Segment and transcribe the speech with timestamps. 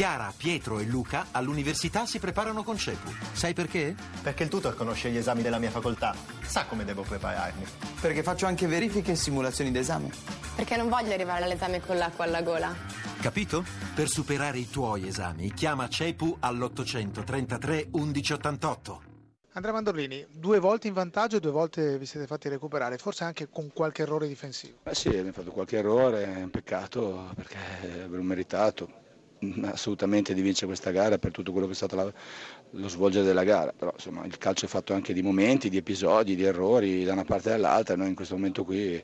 [0.00, 3.10] Chiara, Pietro e Luca all'università si preparano con CEPU.
[3.34, 3.94] Sai perché?
[4.22, 7.66] Perché il tutor conosce gli esami della mia facoltà, sa come devo prepararmi.
[8.00, 10.10] Perché faccio anche verifiche e simulazioni d'esame.
[10.56, 12.74] Perché non voglio arrivare all'esame con l'acqua alla gola.
[13.20, 13.62] Capito?
[13.94, 19.02] Per superare i tuoi esami, chiama CEPU all'833 1188.
[19.52, 23.50] Andrea Mandorlini, due volte in vantaggio e due volte vi siete fatti recuperare, forse anche
[23.50, 24.78] con qualche errore difensivo.
[24.84, 27.58] Eh sì, abbiamo fatto qualche errore, è un peccato perché
[28.02, 29.08] avremmo meritato
[29.62, 32.12] assolutamente di vincere questa gara per tutto quello che è stato la,
[32.70, 36.36] lo svolgere della gara, però insomma il calcio è fatto anche di momenti, di episodi,
[36.36, 39.02] di errori da una parte e dall'altra, noi in questo momento qui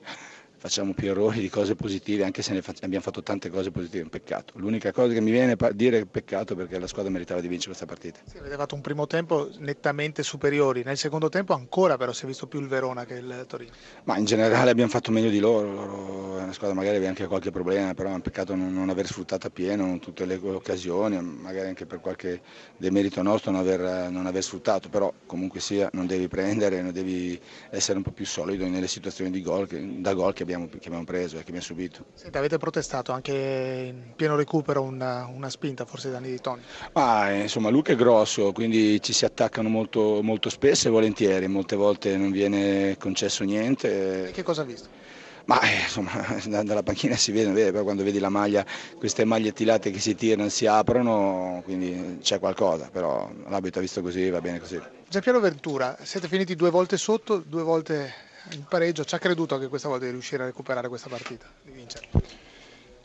[0.59, 4.01] facciamo più errori di cose positive, anche se ne fac- abbiamo fatto tante cose positive,
[4.01, 4.55] è un peccato.
[4.57, 7.75] L'unica cosa che mi viene a dire è peccato perché la squadra meritava di vincere
[7.75, 8.21] questa partita.
[8.29, 12.27] Sì, avete fatto un primo tempo nettamente superiori, nel secondo tempo ancora però si è
[12.27, 13.71] visto più il Verona che il Torino.
[14.05, 17.51] Ma in generale abbiamo fatto meglio di loro, loro una squadra magari aveva anche qualche
[17.51, 21.69] problema, però è un peccato non, non aver sfruttato a pieno tutte le occasioni, magari
[21.69, 22.41] anche per qualche
[22.77, 27.39] demerito nostro non aver, non aver sfruttato, però comunque sia non devi prendere, non devi
[27.71, 30.87] essere un po' più solido nelle situazioni di gol, che, da gol che abbiamo, che
[30.87, 32.05] abbiamo preso e che abbiamo subito.
[32.15, 36.63] Senta, avete protestato anche in pieno recupero una, una spinta forse da anni di Toni?
[36.93, 41.77] Ma insomma Luca è grosso, quindi ci si attaccano molto, molto spesso e volentieri, molte
[41.77, 44.29] volte non viene concesso niente.
[44.29, 45.06] E che cosa ha visto?
[45.47, 46.11] Ma eh, insomma,
[46.65, 48.65] dalla panchina si vede, vede, però quando vedi la maglia,
[48.99, 54.03] queste maglie tilate che si tirano, si aprono, quindi c'è qualcosa, però l'abito ha visto
[54.03, 54.81] così, va bene così.
[55.09, 58.13] Giampiero Ventura, siete finiti due volte sotto, due volte
[58.51, 61.71] in pareggio, ci ha creduto che questa volta di riuscire a recuperare questa partita, di
[61.71, 62.09] vincere?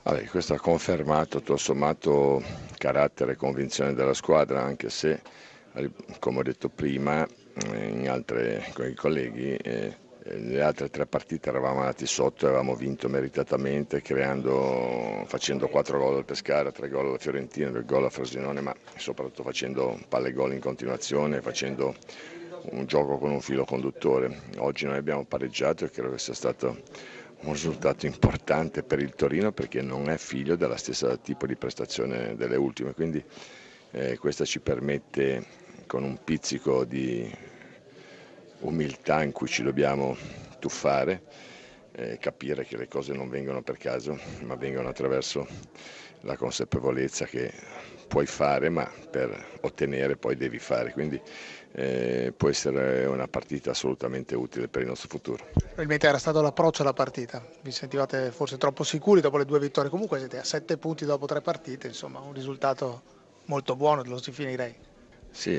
[0.03, 2.41] Vabbè, questo ha confermato tutto sommato
[2.77, 5.21] carattere e convinzione della squadra, anche se,
[6.17, 7.27] come ho detto prima,
[7.75, 12.75] in altre, con i colleghi, eh, le altre tre partite eravamo andati sotto e avevamo
[12.75, 18.09] vinto meritatamente creando, facendo quattro gol al Pescara, tre gol alla Fiorentina, due gol a
[18.09, 21.95] Frosinone, ma soprattutto facendo palle gol in continuazione, facendo
[22.71, 24.41] un gioco con un filo conduttore.
[24.57, 26.81] Oggi noi abbiamo pareggiato e credo che sia stato
[27.41, 32.35] un risultato importante per il Torino perché non è figlio della stessa tipo di prestazione
[32.35, 33.23] delle ultime, quindi
[33.89, 35.43] eh, questa ci permette
[35.87, 37.49] con un pizzico di
[38.61, 40.15] umiltà in cui ci dobbiamo
[40.59, 41.21] tuffare,
[41.93, 45.47] eh, capire che le cose non vengono per caso, ma vengono attraverso
[46.21, 47.51] la consapevolezza che
[48.07, 50.91] puoi fare, ma per ottenere poi devi fare.
[50.91, 51.19] Quindi
[51.73, 55.45] eh, può essere una partita assolutamente utile per il nostro futuro.
[55.53, 59.89] Probabilmente era stato l'approccio alla partita, vi sentivate forse troppo sicuri dopo le due vittorie,
[59.89, 63.01] comunque siete a sette punti dopo tre partite, insomma un risultato
[63.45, 64.75] molto buono, lo si finirei.
[65.31, 65.57] Sì,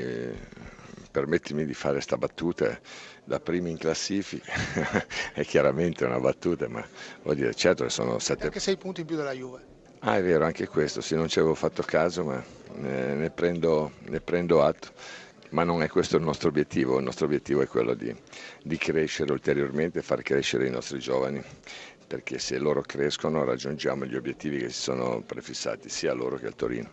[1.13, 2.77] permettimi di fare questa battuta
[3.23, 4.51] da primi in classifica,
[5.33, 6.83] è chiaramente una battuta, ma
[7.21, 8.45] vuol dire certo che sono sette...
[8.45, 9.71] Anche sei punti in più della Juve.
[9.99, 12.43] Ah è vero, anche questo, sì non ci avevo fatto caso, ma
[12.77, 14.91] ne, ne, prendo, ne prendo atto
[15.49, 18.13] ma non è questo il nostro obiettivo, il nostro obiettivo è quello di,
[18.63, 21.43] di crescere ulteriormente e far crescere i nostri giovani,
[22.07, 26.55] perché se loro crescono raggiungiamo gli obiettivi che si sono prefissati sia loro che al
[26.55, 26.91] Torino.